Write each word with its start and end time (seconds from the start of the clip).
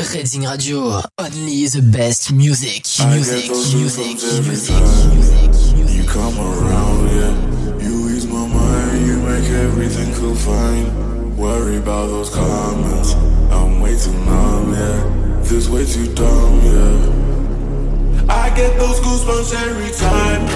Reading 0.00 0.48
Radio, 0.48 1.02
only 1.18 1.66
the 1.68 1.86
best 1.92 2.32
music, 2.32 2.88
music, 3.06 3.50
music, 3.50 4.16
music, 4.16 4.72
music, 4.72 5.94
You 5.94 6.04
come 6.08 6.38
around, 6.40 7.04
yeah. 7.12 7.84
You 7.84 8.08
ease 8.08 8.26
my 8.26 8.46
mind, 8.48 9.06
you 9.06 9.20
make 9.20 9.44
everything 9.50 10.10
feel 10.14 10.34
fine. 10.34 11.36
Worry 11.36 11.76
about 11.76 12.06
those 12.06 12.30
comments, 12.34 13.12
I'm 13.52 13.80
way 13.80 13.94
too 13.94 14.12
numb, 14.24 14.72
yeah. 14.72 15.42
This 15.42 15.68
way 15.68 15.84
too 15.84 16.12
dumb, 16.14 16.60
yeah. 16.64 18.32
I 18.32 18.48
get 18.56 18.78
those 18.78 19.00
goosebumps 19.00 19.52
every 19.68 19.92
time. 20.00 20.48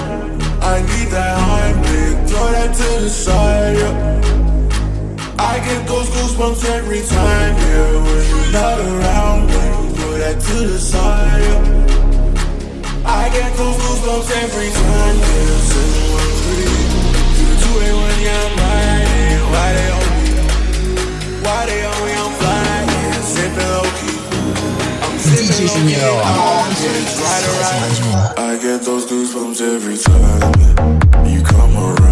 I 0.63 0.81
need 0.81 1.11
that 1.13 1.37
Heimlich, 1.37 2.27
throw 2.27 2.51
that 2.51 2.75
to 2.75 3.03
the 3.03 3.09
side, 3.11 3.77
yeah. 3.77 4.34
I 5.37 5.59
get 5.59 5.87
those 5.87 6.09
goosebumps 6.09 6.63
every 6.65 7.01
time, 7.01 7.55
yeah. 7.55 8.03
When 8.03 8.23
you're 8.29 8.51
not 8.51 8.79
around, 8.79 9.47
when 9.47 9.69
you 9.83 9.95
throw 9.95 10.17
that 10.17 10.39
to 10.39 10.55
the 10.67 10.79
side, 10.79 11.41
yeah. 11.41 13.05
I 13.05 13.29
get 13.29 13.53
those 13.57 13.75
goosebumps 13.77 14.31
every 14.43 14.69
time, 14.71 15.17
yeah. 15.19 15.59
Seven 15.69 16.03
one 16.15 16.33
three, 16.43 16.71
two 17.35 17.51
two 17.61 17.75
eight 17.85 17.95
one, 17.95 18.19
yeah, 18.23 18.45
I'm 18.45 18.55
riding. 18.63 19.43
Why 19.51 19.67
they 19.75 19.89
on 19.95 20.05
me? 20.15 20.23
Why 21.43 21.59
they 21.67 21.81
on 21.85 21.99
me? 22.05 22.11
I'm 22.15 22.31
flying, 22.39 22.87
yeah. 22.89 23.19
Sipping 23.21 23.69
low 23.75 23.87
key. 23.99 24.17
I'm 25.03 25.15
sipping 25.19 25.67
low 25.67 25.75
key. 25.83 25.99
I'm 26.31 26.71
just 26.79 27.19
right 27.19 27.45
around. 27.51 28.39
I 28.39 28.51
get 28.61 28.79
those 28.87 29.05
goosebumps 29.05 29.59
every 29.61 29.97
time 29.97 31.27
you 31.27 31.39
come 31.43 31.75
around, 31.75 32.04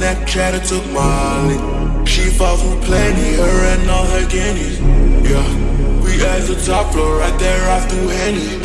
Snapchat 0.00 0.66
took 0.66 0.86
Molly. 0.92 1.58
She 2.06 2.30
fought 2.30 2.58
for 2.58 2.74
plenty, 2.86 3.34
her 3.34 3.64
and 3.74 3.90
all 3.90 4.06
her 4.06 4.26
guineas. 4.28 4.80
Yeah, 5.28 5.44
we 6.02 6.24
at 6.24 6.46
the 6.48 6.54
top 6.64 6.92
floor, 6.92 7.18
right 7.18 7.38
there 7.38 7.70
off 7.70 7.82
after 7.82 7.96
Henny. 7.96 8.56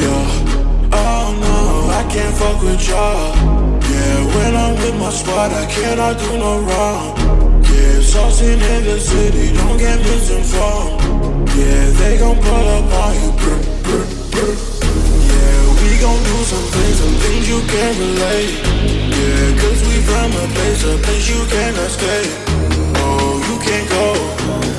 Yeah, 0.00 0.90
oh 0.92 1.28
no, 1.44 1.90
I 1.92 2.02
can't 2.10 2.34
fuck 2.36 2.62
with 2.62 2.88
y'all. 2.88 3.36
Yeah, 3.82 4.34
when 4.34 4.56
I'm 4.56 4.74
with 4.76 4.96
my 4.98 5.10
squad, 5.10 5.52
I 5.52 5.66
cannot 5.66 6.18
do 6.18 6.38
no 6.38 6.60
wrong. 6.60 7.16
Yeah, 7.64 8.00
saucing 8.00 8.62
in 8.74 8.84
the 8.84 8.98
city, 8.98 9.54
don't 9.54 9.76
get 9.76 9.98
misinformed. 9.98 11.48
Yeah, 11.56 11.90
they 12.00 12.18
gon' 12.18 12.36
pull 12.40 12.68
up 12.76 12.92
on 13.02 13.14
you. 13.20 13.30
Brr, 13.32 13.62
brr, 13.82 14.06
brr. 14.30 14.77
Gon' 16.00 16.22
do 16.22 16.44
some 16.44 16.68
things, 16.74 16.96
some 16.98 17.14
things 17.22 17.48
you 17.48 17.60
can't 17.66 17.98
relate. 17.98 18.54
Yeah, 19.18 19.60
cause 19.60 19.80
we 19.82 19.98
from 20.06 20.30
a 20.30 20.46
place, 20.54 20.84
a 20.84 20.96
place 21.02 21.28
you 21.28 21.44
cannot 21.50 21.90
stay. 21.90 22.22
Oh, 23.02 23.34
you 23.48 23.58
can't 23.66 23.88
go. 23.90 24.14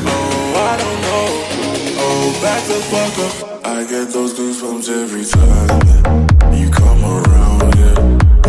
Oh, 0.07 0.53
I 0.55 0.77
don't 0.79 0.99
know. 1.07 1.27
Oh, 1.99 2.39
back 2.41 2.63
the 2.71 2.79
fuck 2.87 3.15
up. 3.19 3.65
I 3.65 3.83
get 3.83 4.13
those 4.13 4.33
goosebumps 4.33 4.87
every 4.87 5.25
time 5.25 6.55
you 6.55 6.69
come 6.71 7.03
around, 7.03 7.75
yeah. 7.75 7.99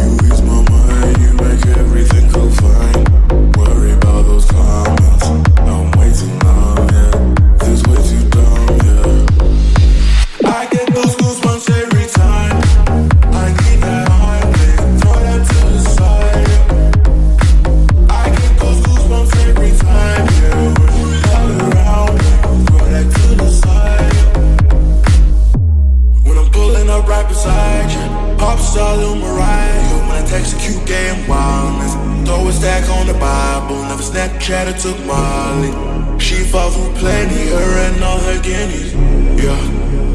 You 0.07 0.15
ease 0.31 0.43
my 0.43 0.63
mind, 0.71 1.19
you 1.19 1.33
make 1.43 1.67
everything 1.77 2.29
feel 2.31 2.51
fine. 2.51 3.53
Worry 3.59 3.93
about 3.95 4.23
those 4.27 4.47
comments. 4.49 5.50
Bible. 33.21 33.83
Never 33.85 34.03
Snapchat 34.03 34.73
or 34.73 34.77
took 34.85 34.99
Molly. 35.07 35.71
She 36.19 36.37
fought 36.45 36.73
for 36.73 36.91
plenty, 36.99 37.49
her 37.55 37.73
and 37.87 38.03
all 38.03 38.19
her 38.19 38.41
guineas. 38.43 38.93
Yeah, 39.43 39.61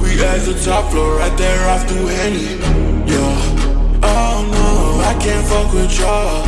we 0.01 0.09
at 0.23 0.41
the 0.45 0.59
top 0.65 0.91
floor, 0.91 1.17
right 1.17 1.37
there 1.37 1.69
off 1.69 1.81
after 1.81 1.95
Henny. 1.95 2.57
Yeah, 3.05 4.01
oh 4.03 4.37
no, 4.57 5.01
I 5.11 5.13
can't 5.23 5.45
fuck 5.47 5.71
with 5.73 5.97
y'all. 5.99 6.45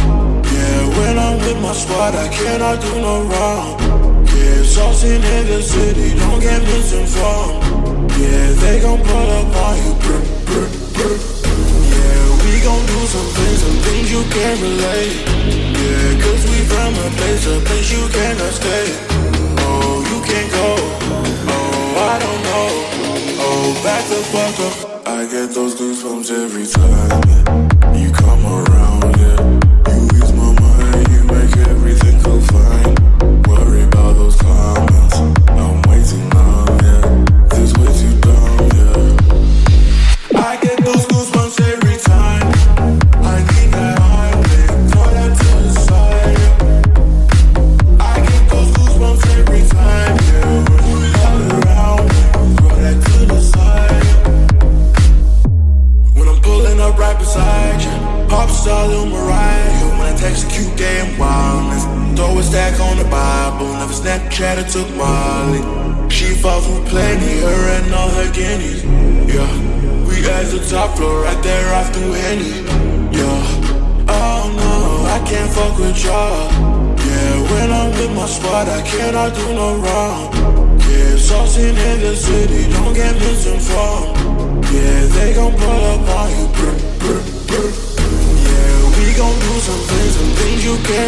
Yeah, 0.53 0.97
when 0.97 1.17
I'm 1.19 1.37
with 1.39 1.61
my 1.61 1.73
squad, 1.73 2.15
I 2.15 2.27
cannot 2.29 2.81
do 2.81 2.93
no 3.01 3.15
wrong. 3.29 3.79
Yeah, 4.25 4.61
saucing 4.73 5.23
in 5.37 5.47
the 5.47 5.61
city, 5.61 6.17
don't 6.19 6.39
get 6.39 6.61
misinformed. 6.63 8.11
Yeah, 8.17 8.53
they 8.61 8.79
gon' 8.81 9.01
pull 9.03 9.29
up 9.39 9.55
on 9.65 9.77
you. 9.83 9.93
Brr, 10.01 10.21
brr, 10.45 10.67
brr. 10.93 11.36
Gon' 12.67 12.85
do 12.85 12.99
some 13.07 13.29
things, 13.37 13.59
some 13.63 13.79
things 13.87 14.11
you 14.11 14.23
can't 14.35 14.59
relate. 14.59 15.15
Yeah, 15.79 16.19
cause 16.19 16.43
we 16.51 16.59
from 16.67 16.91
a 16.99 17.07
place, 17.15 17.47
a 17.47 17.61
place 17.63 17.89
you 17.95 18.03
cannot 18.09 18.51
stay. 18.51 18.87
Oh, 19.63 20.03
you 20.11 20.19
can't 20.27 20.51
go. 20.51 20.75
Oh, 21.47 22.11
I 22.11 22.19
don't 22.19 22.41
know. 22.43 22.67
Oh, 23.39 23.71
back 23.85 24.03
the 24.11 24.19
fuck 24.33 24.59
up. 24.67 25.07
I 25.07 25.23
get 25.31 25.55
those 25.55 25.75
goosebumps 25.79 26.29
every 26.29 26.67
time 26.67 27.95
you 27.95 28.11
come 28.11 28.45
around, 28.45 29.16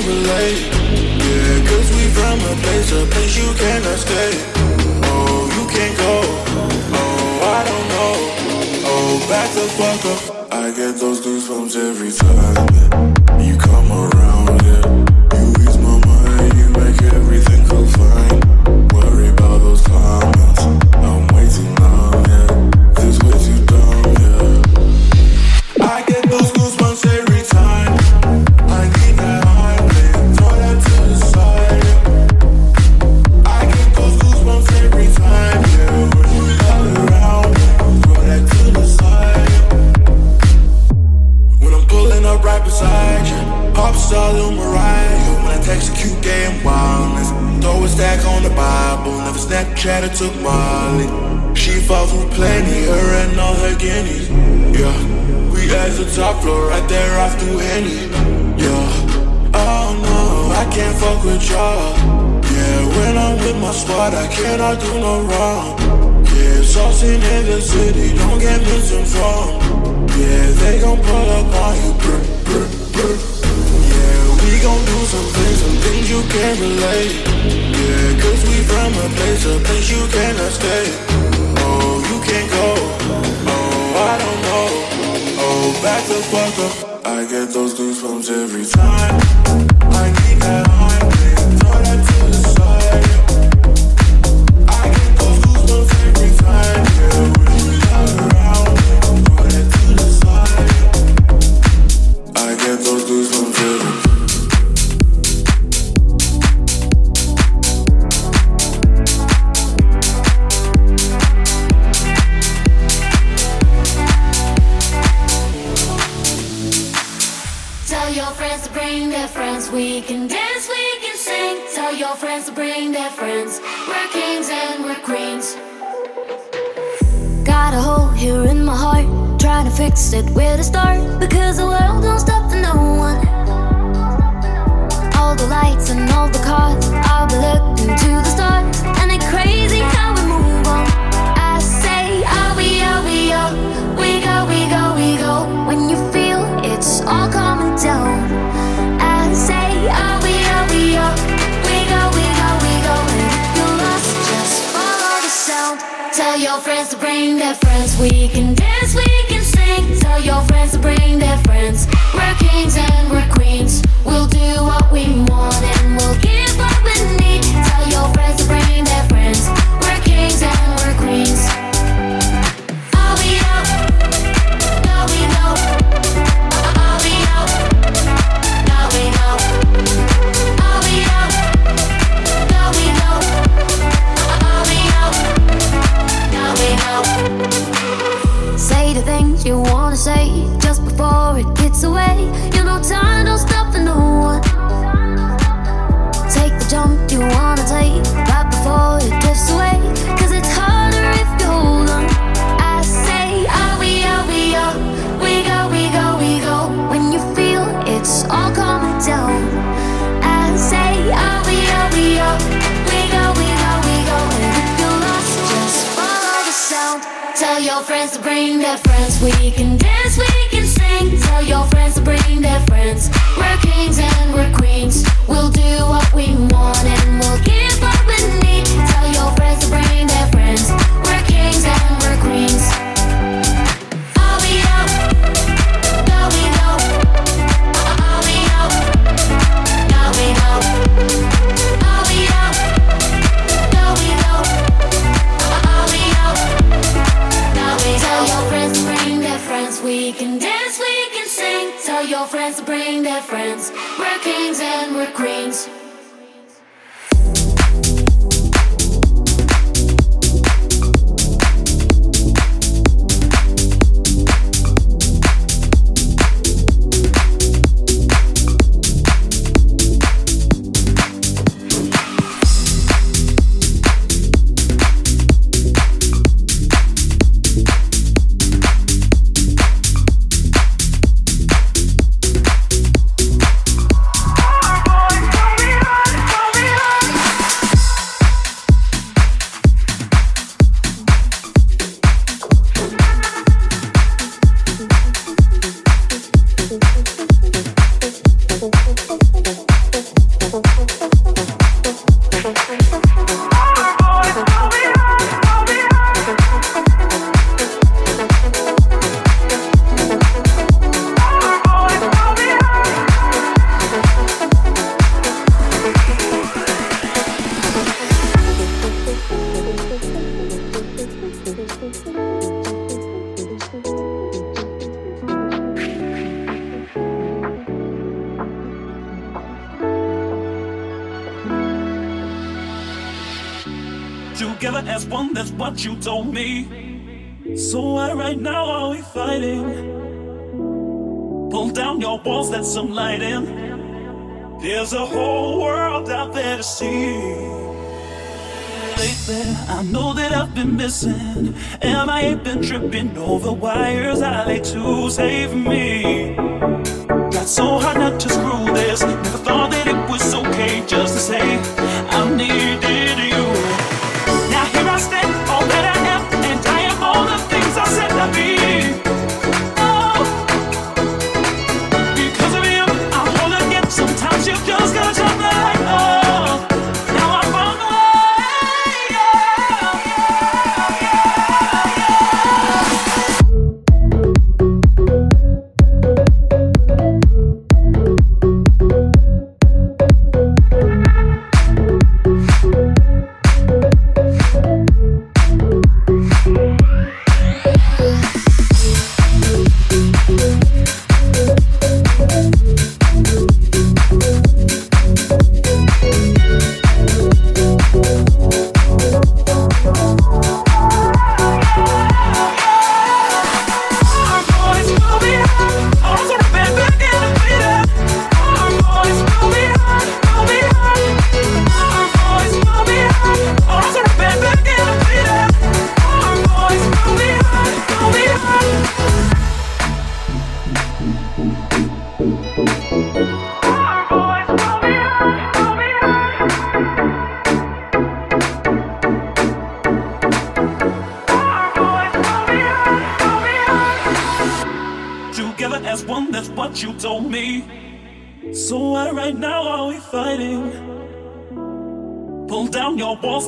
can't 0.02 0.08
relate. 0.08 0.60
Yeah, 1.20 1.68
cause 1.68 1.90
we 1.92 2.08
from 2.10 2.40
a 2.40 2.56
place, 2.62 2.92
a 2.92 3.06
place 3.06 3.38
you 3.38 3.54
cannot 3.56 3.98
stay. 4.00 4.32
Oh, 5.04 5.50
you 5.56 5.68
can't 5.68 5.98
go. 5.98 6.22
Oh, 6.94 7.40
I 7.44 7.64
don't 7.66 7.88
know. 7.94 8.14
Oh, 8.86 9.26
back 9.30 9.54
the 9.54 9.68
fuck 9.78 10.34
up. 10.34 10.39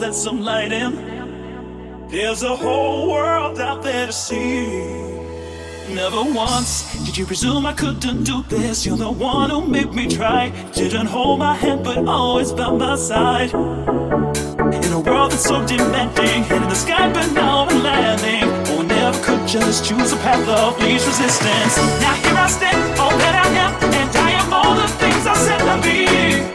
Some 0.09 0.41
light 0.41 0.71
in. 0.71 2.07
There's 2.09 2.41
a 2.41 2.55
whole 2.55 3.11
world 3.11 3.59
out 3.59 3.83
there 3.83 4.07
to 4.07 4.11
see. 4.11 4.65
Never 5.93 6.23
once 6.23 7.05
did 7.05 7.15
you 7.17 7.25
presume 7.25 7.67
I 7.67 7.73
couldn't 7.73 8.23
do 8.23 8.41
this. 8.49 8.83
You're 8.83 8.97
the 8.97 9.11
one 9.11 9.51
who 9.51 9.67
made 9.67 9.93
me 9.93 10.07
try. 10.07 10.49
Didn't 10.73 11.05
hold 11.05 11.37
my 11.39 11.53
hand, 11.53 11.83
but 11.83 11.99
always 12.07 12.51
by 12.51 12.71
my 12.71 12.95
side. 12.95 13.53
In 13.53 14.91
a 14.91 14.99
world 14.99 15.31
that's 15.31 15.43
so 15.43 15.65
demanding, 15.67 16.43
and 16.49 16.63
in 16.63 16.69
the 16.69 16.75
sky, 16.75 17.11
but 17.13 17.31
now 17.33 17.67
I'm 17.69 17.83
landing. 17.83 18.43
Oh, 18.73 18.81
never 18.81 19.23
could 19.23 19.47
just 19.47 19.85
choose 19.85 20.11
a 20.13 20.17
path 20.17 20.47
of 20.49 20.81
least 20.81 21.05
resistance. 21.05 21.77
Now 22.01 22.15
here 22.15 22.33
I 22.35 22.47
stand, 22.47 22.99
all 22.99 23.15
that 23.17 23.35
I 23.45 23.47
am, 23.63 23.71
and 23.93 24.15
I 24.15 24.31
am 24.31 24.51
all 24.51 24.75
the 24.75 24.87
things 25.01 25.27
I 25.27 25.35
said 25.35 25.61
I'd 25.61 25.83
be. 25.83 26.50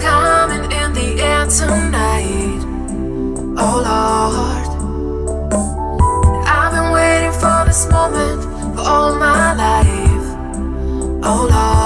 coming 0.00 0.70
in 0.70 0.92
the 0.92 1.22
air 1.22 1.46
tonight. 1.46 2.60
Oh 3.56 3.76
Lord, 3.88 4.68
I've 6.46 6.72
been 6.72 6.92
waiting 6.92 7.32
for 7.32 7.64
this 7.66 7.88
moment 7.90 8.42
for 8.74 8.82
all 8.82 9.14
my 9.14 9.54
life. 9.54 10.26
Oh 11.24 11.48
Lord. 11.50 11.79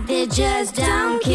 Like 0.00 0.06
they 0.06 0.26
just 0.26 0.76
don't 0.76 1.22
care. 1.22 1.29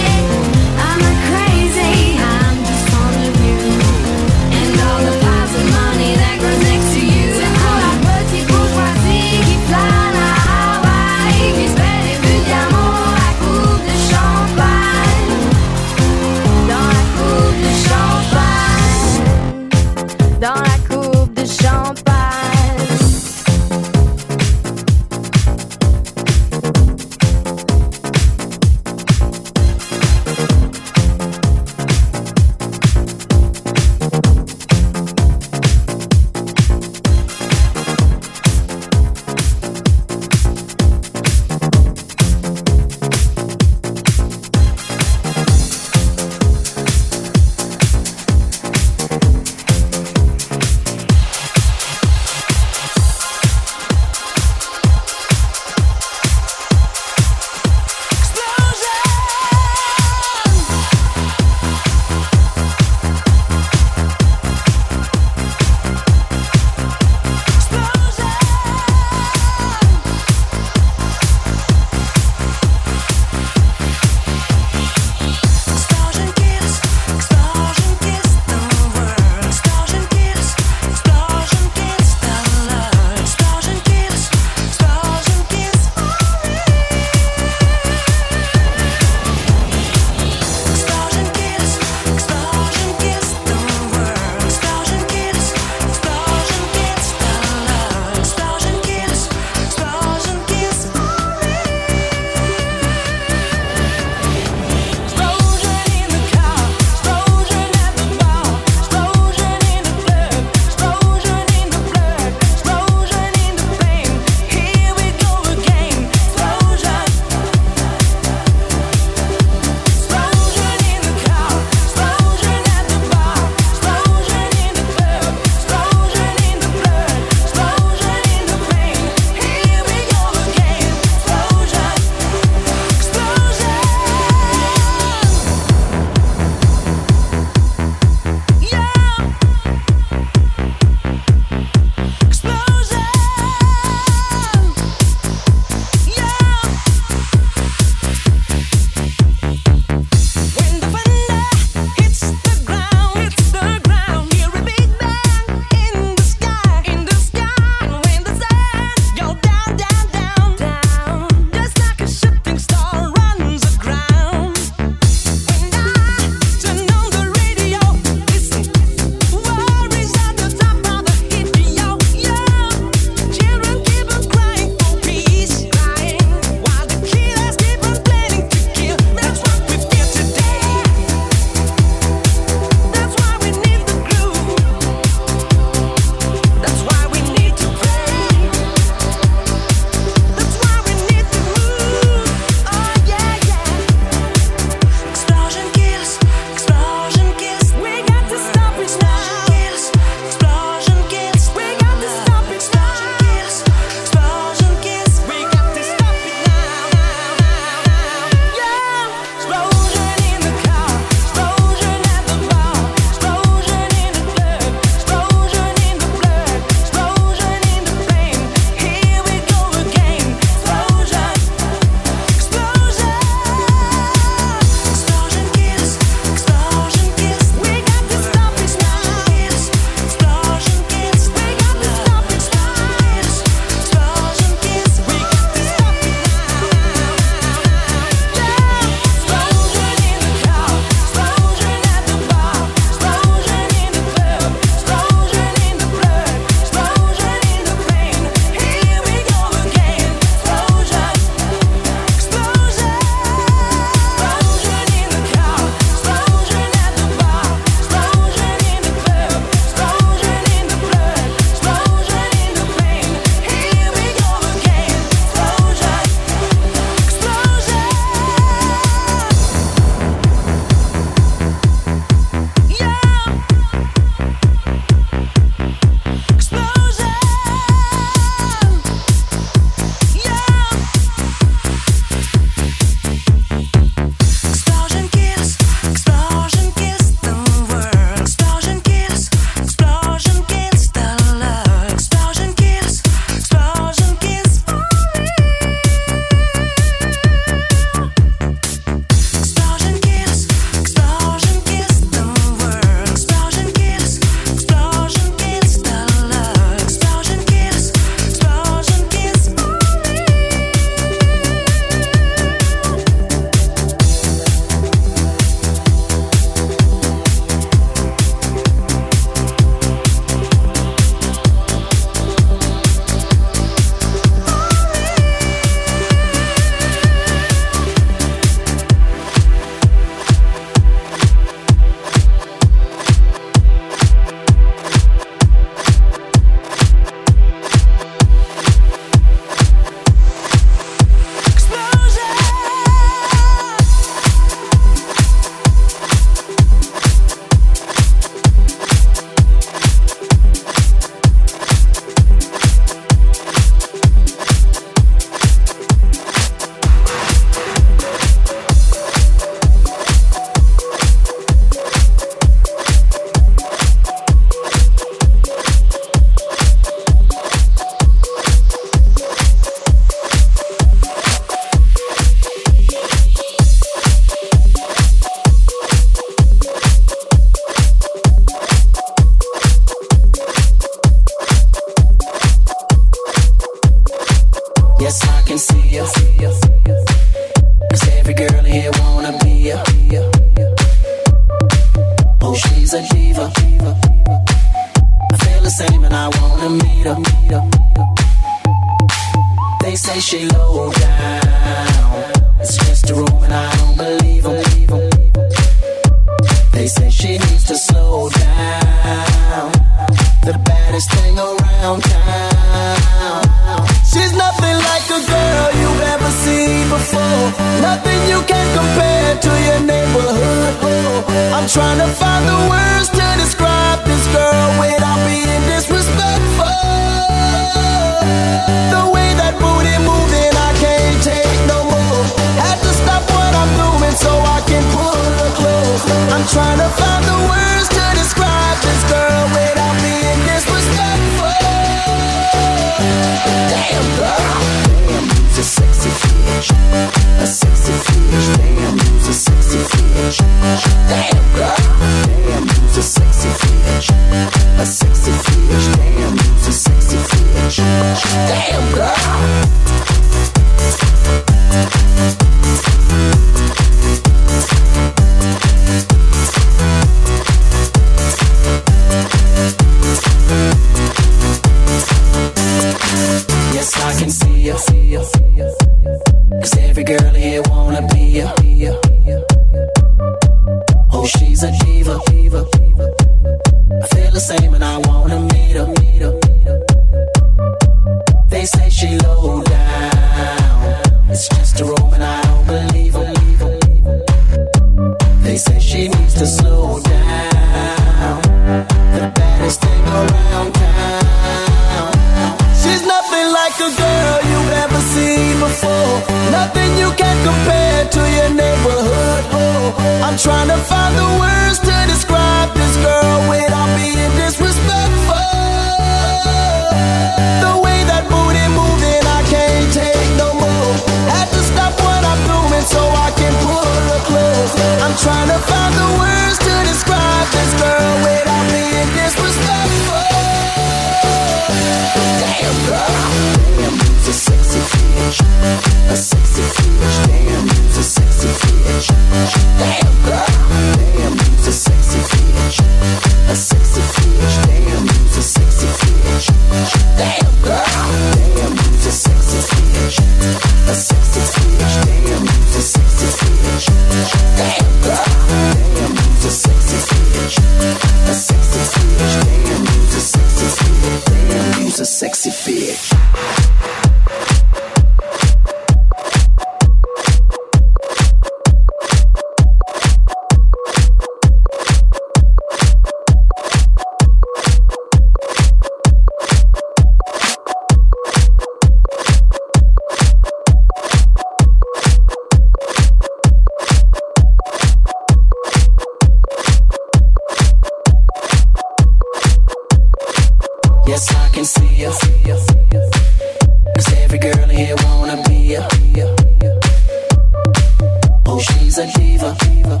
fever. 599.50 600.00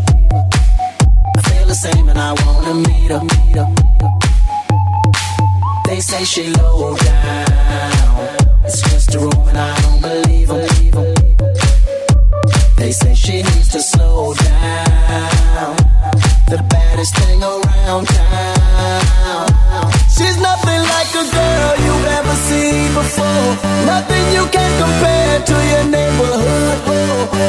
I 1.36 1.40
feel 1.42 1.66
the 1.66 1.74
same 1.74 2.08
and 2.08 2.18
I 2.18 2.32
wanna 2.44 2.74
meet 2.74 3.10
her. 3.10 3.22
They 5.86 6.00
say 6.00 6.24
she 6.24 6.52
low 6.54 6.96
down. 6.96 8.64
It's 8.64 8.80
just 8.82 9.14
a 9.14 9.18
and 9.18 9.58
I 9.58 9.80
don't. 9.82 9.92
They 12.76 12.90
say 12.90 13.14
she 13.14 13.42
needs 13.42 13.68
to 13.70 13.80
slow 13.80 14.34
down 14.34 16.01
the 16.52 16.62
baddest 16.68 17.16
thing 17.16 17.42
around 17.42 18.04
town. 18.12 19.48
She's 20.12 20.36
nothing 20.36 20.82
like 20.94 21.08
a 21.16 21.24
girl 21.32 21.72
you've 21.80 22.08
ever 22.18 22.34
seen 22.44 22.92
before. 22.92 23.56
Nothing 23.88 24.24
you 24.36 24.44
can 24.52 24.70
compare 24.76 25.40
to 25.48 25.56
your 25.72 25.84
neighborhood. 25.88 26.76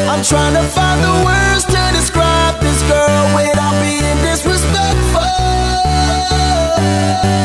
I'm 0.08 0.24
trying 0.24 0.56
to 0.56 0.64
find 0.64 1.04
the 1.04 1.16
words 1.20 1.68
to 1.68 1.82
describe 2.00 2.56
this 2.64 2.80
girl 2.88 3.24
without 3.36 3.76
being 3.84 4.18
disrespectful. 4.24 5.36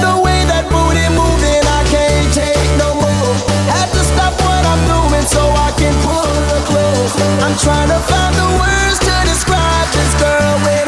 The 0.06 0.14
way 0.22 0.38
that 0.46 0.62
booty 0.70 1.10
moving, 1.10 1.64
I 1.66 1.82
can't 1.90 2.30
take 2.30 2.70
no 2.78 2.94
more. 3.02 3.34
Had 3.74 3.90
to 3.98 4.02
stop 4.06 4.34
what 4.46 4.62
I'm 4.62 4.82
doing 4.94 5.26
so 5.26 5.42
I 5.42 5.74
can 5.74 5.94
pull 6.06 6.22
her 6.22 6.62
close. 6.70 7.18
I'm 7.42 7.58
trying 7.58 7.90
to 7.90 7.98
find 8.06 8.34
the 8.38 8.48
words 8.62 8.98
to 9.10 9.14
describe 9.26 9.86
this 9.90 10.14
girl 10.22 10.54
without. 10.62 10.87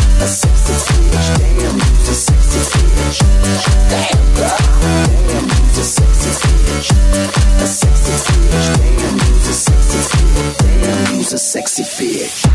se 11.71 11.85
fit. 11.85 12.50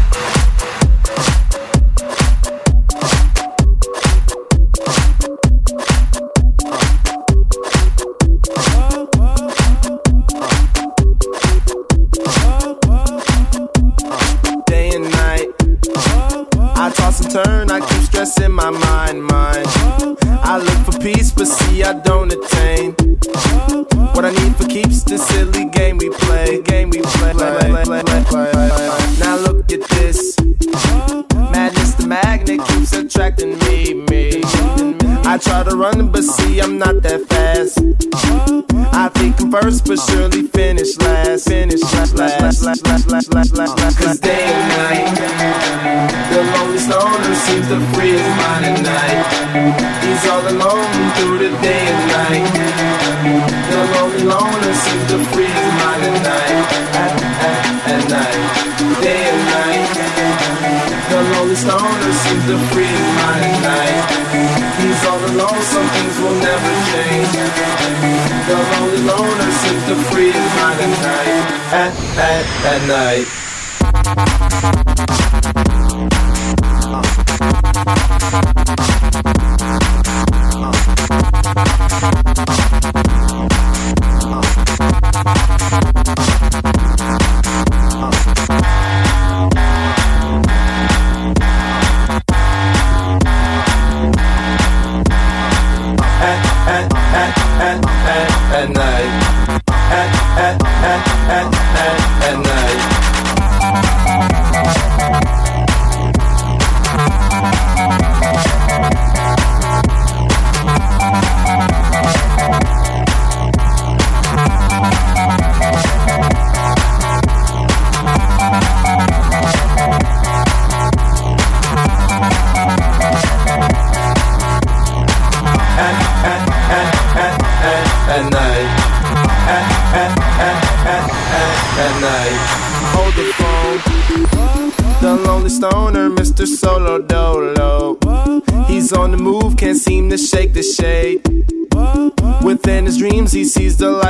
At, 72.65 72.89
night. 72.89 73.27
Uh, 73.27 73.46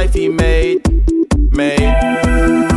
life 0.06 0.14
he 0.14 0.28
made. 0.28 0.82
Made. 1.52 2.75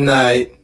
night. 0.00 0.57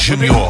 Junior. 0.00 0.49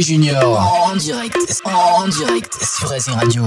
Junior 0.00 0.58
en 0.58 0.96
direct, 0.96 1.60
en 1.64 2.08
direct 2.08 2.56
sur 2.64 2.88
Racing 2.88 3.14
Radio. 3.14 3.44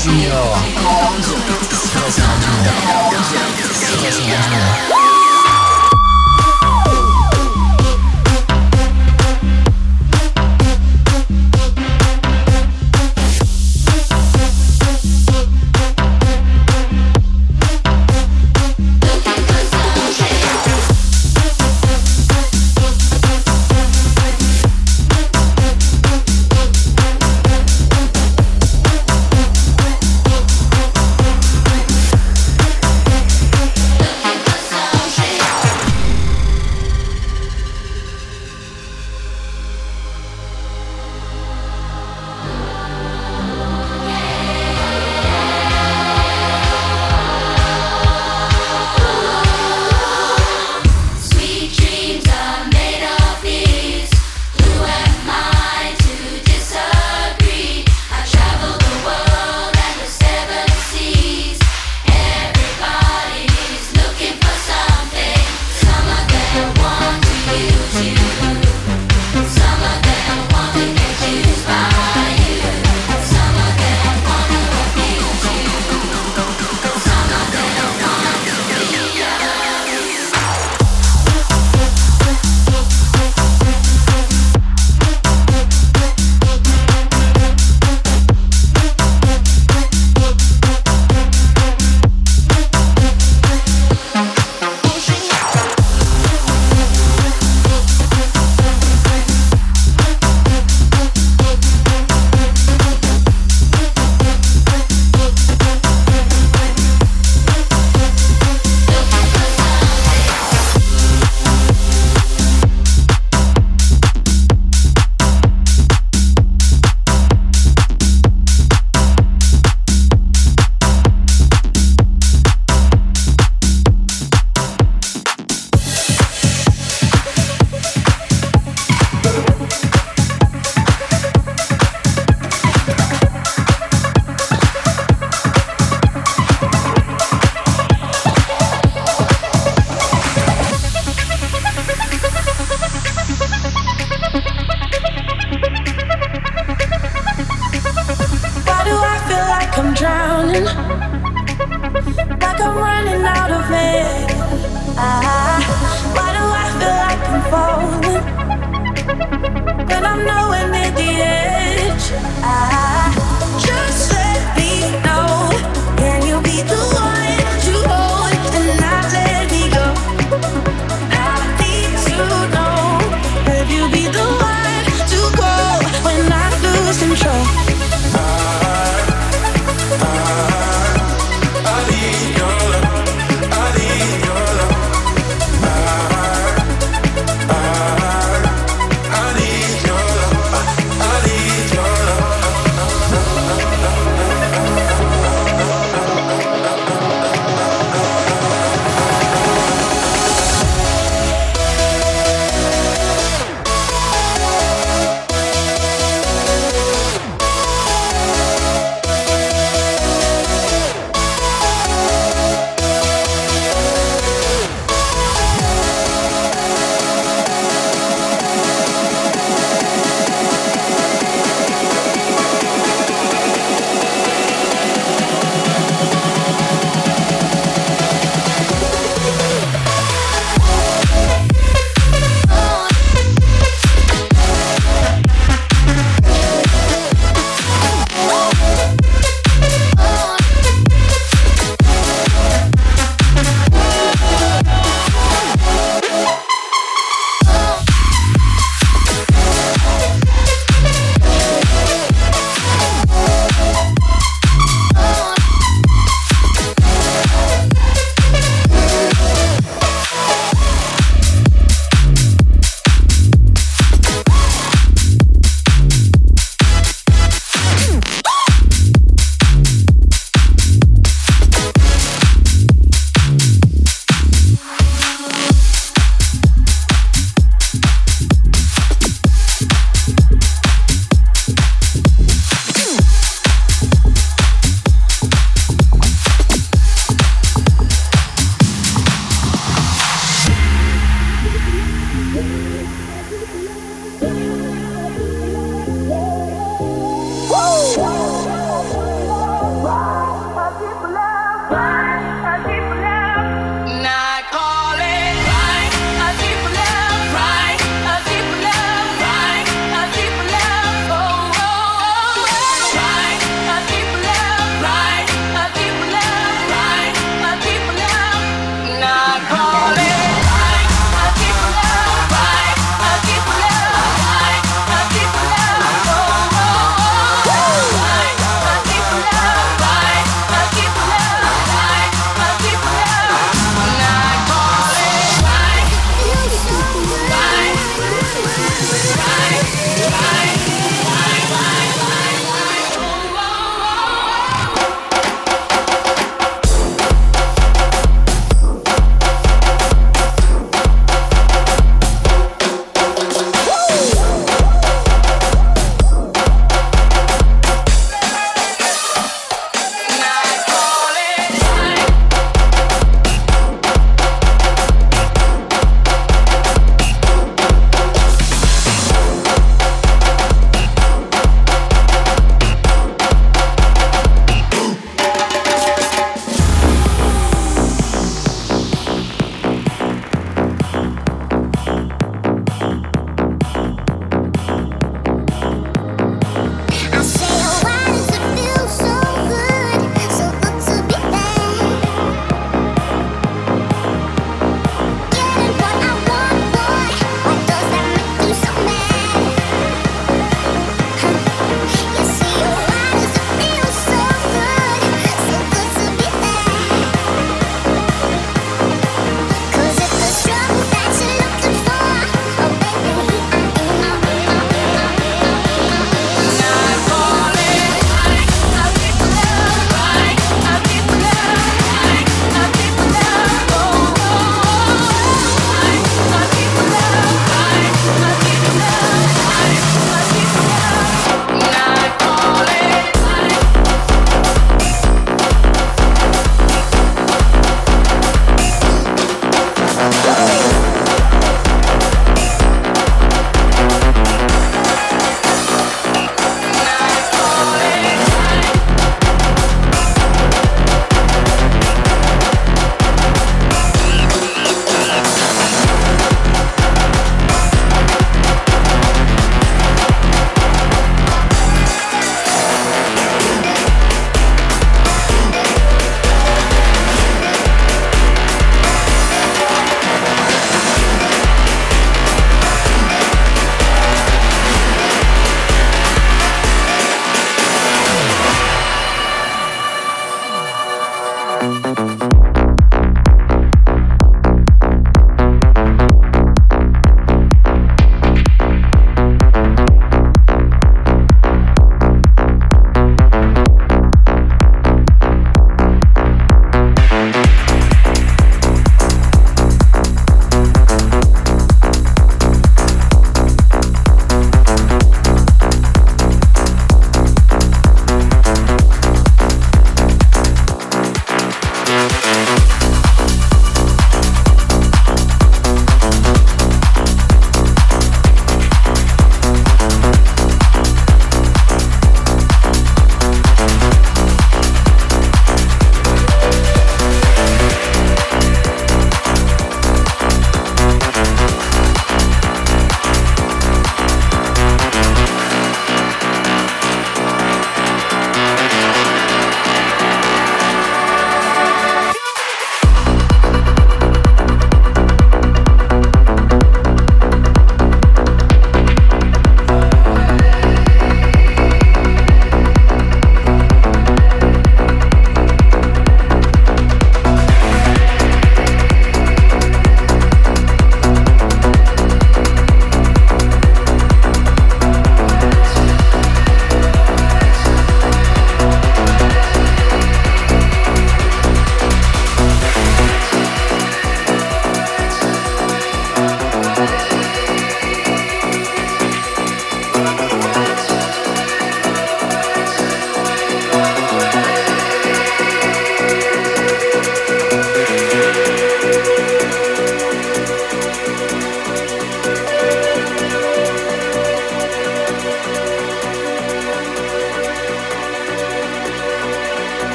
Cause 0.00 0.06
you 0.06 0.28
know. 0.30 0.54
Cause 4.00 4.18
I 4.18 4.96
know. 4.96 5.09